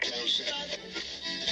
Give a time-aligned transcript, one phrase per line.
[0.00, 1.49] Closer.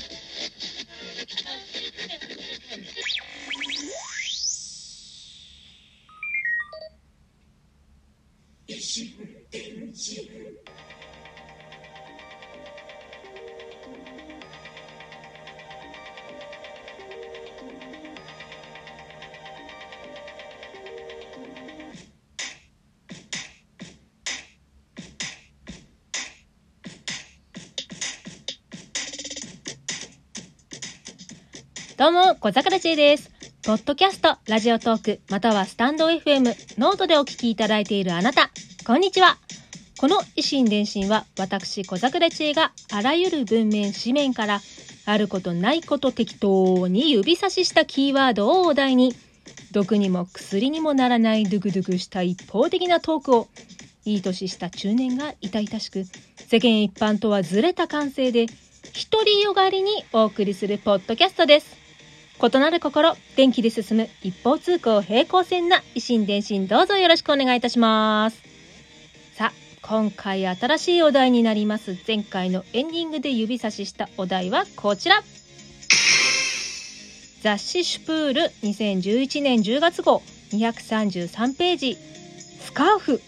[31.99, 33.29] どうも、小桜知恵です。
[33.65, 38.51] ポッドキャスト、ラジオトーク、またはスタンド FM、ノートでお聞きいただいているあなた、
[38.87, 39.37] こんにちは。
[39.99, 44.61] この異心電進は、私、小桜知恵があらゆる文面、紙面から、
[45.07, 49.17] あることないこと適当に指差ししたキーワードをお題に、
[49.73, 53.49] 毒にも薬にもならないドゥクドゥクした一方的なトークを、
[54.05, 56.05] いい年した中年が痛々しく、
[56.37, 58.47] 世間一般とはずれた感性で、
[59.11, 61.78] 独りよがりにお送りするポッドキャストです。
[62.41, 68.41] 異なる心、電気で進む一方通行平行線な維新伝心どうぞよろしくお願いいたします。
[69.35, 71.97] さあ、今回新しいお題になります。
[72.07, 75.25] 前回のエンディングで指差ししたお題はこちら。
[77.43, 83.21] 雑誌シュプール2011年10月号233ページスカーフ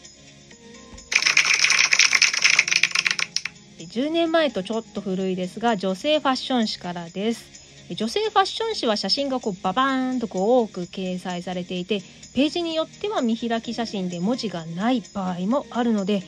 [3.78, 7.59] 10年前とちょっと古いですが女性ファッション誌からです
[7.94, 12.00] 女性ファッション誌は写真がこうババーンとこう多く掲載されていて
[12.34, 16.22] ページによっては見開き写真で文字がない場合もあるので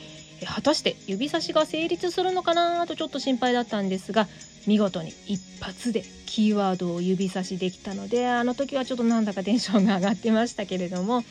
[0.45, 4.27] 果たして指差しが成立するのかなとちょっと心配だったんですが
[4.67, 11.23] 見事に一発でキーワードを指差しできたのであの時はちょっとなんだかテンションが上がってましたけれども。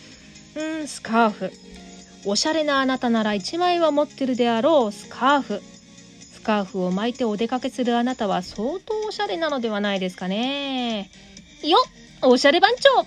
[0.55, 1.53] うんスカーフ。
[2.25, 5.63] おしゃれなあなたなら1枚は持ってるであろうスカーフ。
[6.43, 11.09] スカーフを巻いてお出かけするあなたは相当おしゃれなのではないですかね。
[11.63, 11.79] よ
[12.25, 13.07] っおしゃれ番長。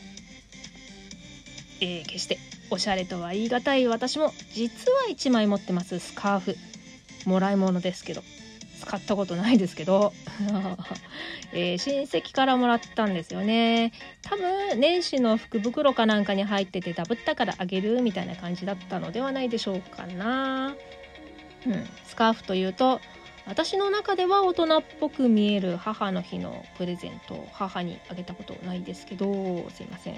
[1.82, 2.38] えー、決して
[2.70, 6.56] おしゃれとは言い難い私も実は1枚持ってますスカーフ。
[7.26, 8.24] もらい物ですけど。
[8.80, 10.14] 使ったことないですけど、
[11.54, 13.92] えー親戚からもらったんですよね。
[14.22, 20.76] 多分年始の福袋かなんかに入っててダブったからあげるみたいな感じだったのではないでしょうかな。
[21.66, 23.02] うん、スカーフというと
[23.46, 30.16] 私の中では大人っぽく見える母の日のプレゼントを母にあげたことないですけどすいません。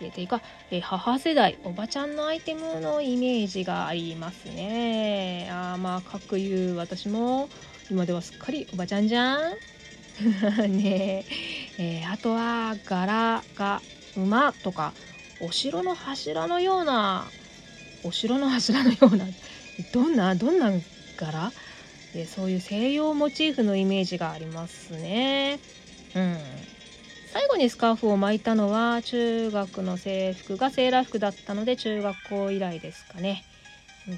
[0.00, 5.48] え、ていうか、え母世代おばちゃんのアイテムのイメージがありますね。
[5.50, 7.50] あーまあかくいう私も
[7.90, 9.58] 今ではすっかりおばちゃんじゃん。
[10.68, 11.26] ね
[11.78, 13.82] ええーあとは柄が
[14.16, 14.94] 馬とか
[15.38, 17.32] お城の柱のような
[18.02, 19.28] お城の柱のような
[19.92, 20.72] どんなどんな
[21.16, 21.52] 柄？
[22.14, 25.60] でそういう西洋モチーフのイメージがありますね。
[26.14, 26.38] うん、
[27.32, 33.44] 最後にスカーフを巻いたのは中学の制服がセーラー服だったので中学校以来ですかね。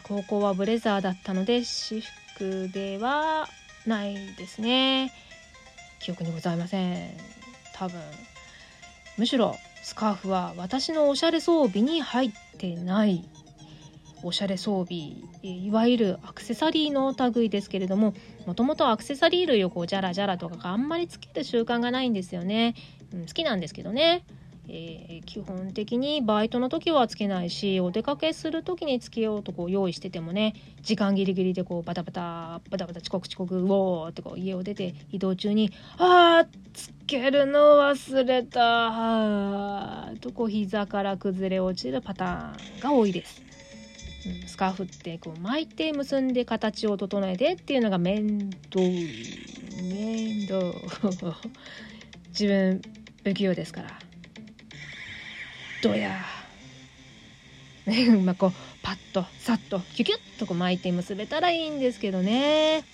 [0.05, 2.01] 高校はブレザーだったので私
[2.37, 3.49] 服では
[3.87, 5.13] ないですね。
[6.01, 7.11] 記憶にございません。
[7.75, 8.01] 多分
[9.19, 13.25] むしろスカーフは私のおしゃれ装備に入ってない
[14.23, 18.15] おしゃれ装備いわゆるアクセサリーの類ですけれども
[18.47, 22.75] もともとアクセサリー類をこうジャラジャラとかあんまりつける習慣がないんですよね、
[23.13, 24.25] うん、好きなんですけどね、
[24.69, 43.50] えー基本的にバイトの時はつけないしお出かけする時につけようとこう用意しててもね時間ギリギリでこうバタバタバタバタ遅刻遅刻うおーってこう家を出て移動中に「あーつけるの忘れた」ーとこう膝から崩れ落ちるパターンが多いです。
[44.47, 48.81] スカーフってこう巻いて結んで形を整えてっていうのが面倒
[49.83, 50.61] 面倒。
[52.31, 52.81] 自分
[53.25, 53.99] 不器用ですから。
[55.83, 56.21] どや。
[57.87, 62.85] ね まあこうパッとさっとキュキュッとこう巻いて結べたらいいんですけどね。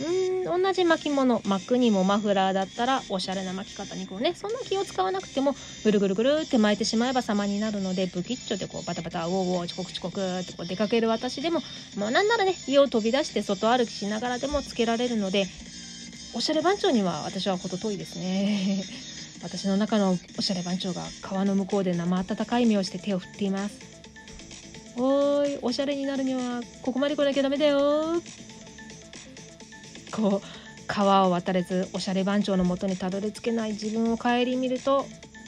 [0.00, 11.62] うん同じ巻物巻くにもマフラーだったらおしゃれな巻き方にこうねそんな気を使わなくてもぐるぐるぐるって巻いてしまえば様になるのでブキッチョでこうバタバタウォーウォー遅刻遅刻ってこう出かける私でも
[11.96, 15.48] まあなんならね家を飛び出して外歩きしながらでもつけられるので
[16.34, 18.84] おしゃれ番長には私は程遠いですね。
[19.42, 23.78] 私の中のおしゃれ番長が川の向こうで生温かい目をして手を振っています。
[24.96, 28.20] おーいおしゃれになるにはここまで来なきゃダメだよ。
[30.14, 30.46] こう
[30.86, 35.06] 川を渡れずおしゃれ番長のもとにたどり着けない自分を顧みると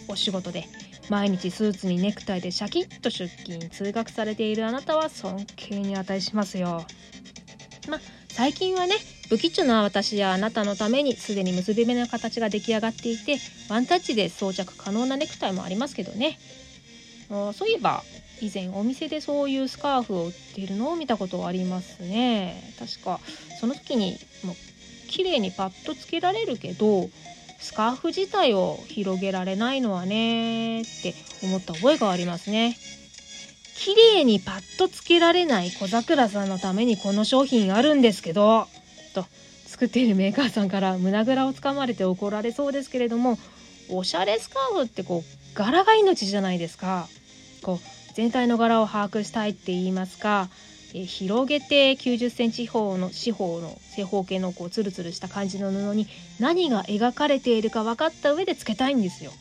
[0.08, 0.64] お仕事で
[1.08, 6.84] 毎日スーツにネクタイでシャキッと出勤通学されているあなたは尊敬に値しますよ。
[7.88, 8.96] ま最近はね
[9.28, 13.38] 不吉な私やあなたのためにすでに結び目の形が出来上がっていて
[13.70, 16.38] ワンタッチで装着可能なネクタイもありますけどね
[17.28, 18.02] そういえば
[18.40, 22.74] 以前お店でそういうスカーフを売っているのを見たことありますね。
[22.78, 23.20] 確か。
[23.60, 24.56] その時にもう
[25.08, 27.08] 綺麗にパッとつけられるけど
[27.58, 32.76] スカーフ自体を広げられないのはねって思った覚えがありますね。
[33.76, 38.66] 綺麗にパッとつけられない小桜さんのためにこの商品あるんですけど
[39.14, 39.24] と
[39.66, 43.38] 作っているメーカーさんから胸ぐらをつかまれて怒られそうですけれども
[43.90, 47.08] おしゃれスカーフってこう柄が命じゃないですか。
[47.62, 50.48] こう全体の柄を把握したいって言いますか
[50.94, 56.06] え広げて90センチ四方の四方の正方形のこうツルツルした感じの布に
[56.40, 59.32] 何が描かれているか分かった上でつけたいんですよ。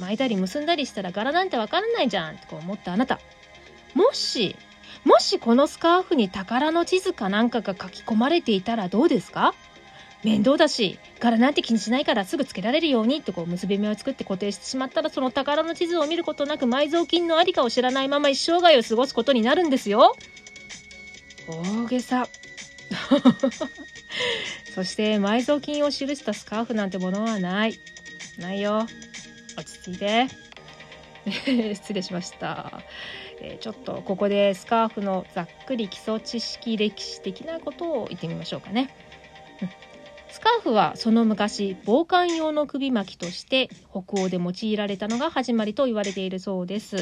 [0.00, 3.20] 巻いたり結んだりしたら柄なんて分からないじゃんって思ったあなた。
[3.94, 4.56] もし
[5.04, 9.54] もしこのスカーフに宝の地図かなんかが書き込まれていたらどうですか？
[10.24, 20.16] 面倒だし柄なんて気にしないからすぐつけられるようにってこう結び目を作って固定してしまったらその宝の地図を見ることなく埋蔵金のありかを知らないまま一生涯を過ごすことになるんですよ。
[21.46, 22.26] 大げさ。
[24.74, 27.78] そして埋蔵金を記したスカーフなんてものはない。
[28.38, 28.86] ないよ。
[29.56, 30.26] 落ち着いて。
[31.74, 32.82] 失礼しました。
[33.40, 38.94] えー、ちょっとここでスカーフのざっくり基礎知識歴史的なことを言ってみましょうかね。
[40.34, 46.96] スカーフはその昔防寒用の首巻きとして北欧で用いられたのが始まりと言われているそうです。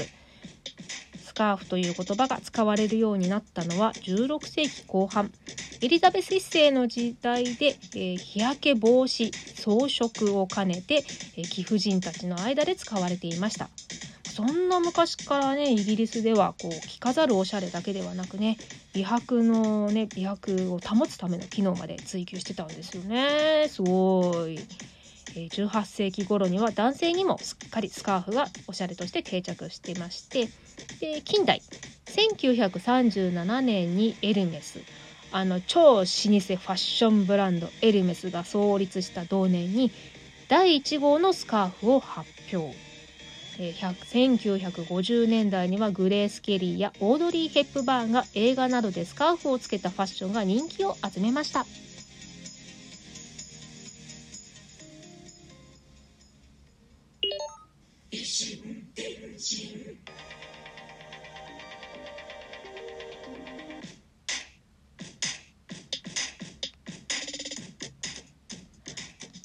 [1.25, 5.33] スカーフという言葉が使われるようになったのは16世紀後半
[5.81, 10.97] エリザベス1世の時代で、えー、日焼け防止装飾を兼ねて、
[11.39, 13.71] えー、貴婦人たちの間で使われていました
[14.33, 18.57] そんな昔からねイギリスではこう着飾るおしゃれだけではなくね
[18.95, 24.59] 美白のね美白を保つための機能まで追求してたんですよねすごい。
[25.35, 30.49] 18世紀頃には男性にもすっかりスカーフがおしゃれとして定着してまして
[31.01, 31.63] で近代
[32.07, 34.81] 1937年にエルメス
[35.31, 39.91] あの超老舗ファッションブランドエルメスが創立した同年に
[40.49, 42.92] 第1号のスカーフを発表
[43.59, 51.67] え1950年代にはグレース・ケリーやオードリー・ヘップバーンが映画などでスカーフをつけたファッションが人気を集めました。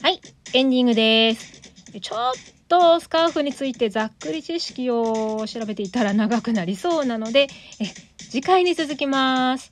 [0.02, 0.22] はい、
[0.54, 1.62] エンディングです。
[2.00, 7.48] ちょっとスカーフについてざっくり知識を調べていたら長くなりそうなので、
[7.80, 7.86] え
[8.18, 9.70] 次回に続きます。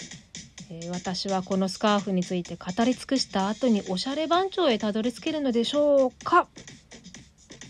[0.69, 6.47] え私はこのスカーフについて語り尽くした後におしゃれ番長へたどり着けるのでしょうか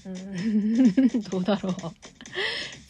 [0.05, 0.93] うん
[1.29, 1.73] どうだろう。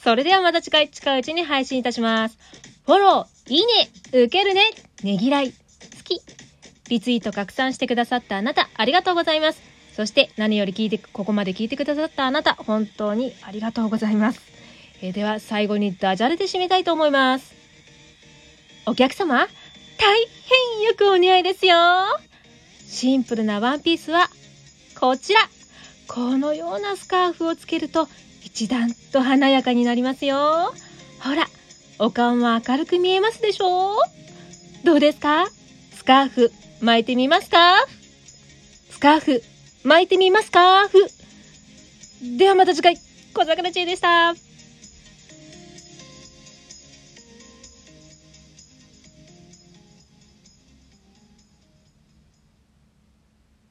[0.03, 2.38] それではまた近い、近いうちに配信いたします。
[2.85, 4.61] フォロー、いいね、受けるね、
[5.01, 5.55] ねぎらい、好
[6.03, 6.21] き、
[6.89, 9.75] リツイート拡散してくださったあなた、ありがとうございます。
[9.95, 14.42] そして何より聞いて、ここまで聞いてくださったあなた、本当にありがとうございます。
[15.01, 17.53] えー、では最後にダジャレで締めたいと思います。
[18.86, 19.47] お客様、大
[20.77, 21.77] 変よくお似合いですよ。
[22.86, 24.29] シンプルなワンピースは、
[25.00, 25.39] こちら。
[26.08, 28.08] このようなスカーフをつけると、
[28.43, 30.74] 一段と華やかになりますよ。
[31.19, 31.48] ほら、
[31.98, 33.96] お顔も明るく見えますでしょう
[34.84, 35.48] どうですか？
[35.93, 37.77] スカーフ巻いてみますか？
[38.91, 39.43] スカーフ
[39.86, 40.88] 巻いてみますか？
[40.89, 40.98] ふ。
[42.38, 42.98] ではまた次回、
[43.36, 44.34] 小桜知恵でした。